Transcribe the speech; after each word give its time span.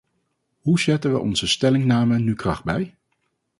Hoe 0.61 0.79
zette 0.79 1.09
we 1.09 1.19
onze 1.19 1.47
stellingname 1.47 2.19
nu 2.19 2.33
kracht 2.35 2.63
bij? 2.63 2.95